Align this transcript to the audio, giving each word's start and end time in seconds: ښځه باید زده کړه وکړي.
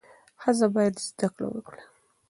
ښځه 0.41 0.67
باید 0.75 0.95
زده 1.07 1.27
کړه 1.35 1.47
وکړي. 1.51 1.83